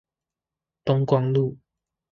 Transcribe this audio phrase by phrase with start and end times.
[0.83, 1.59] 東光路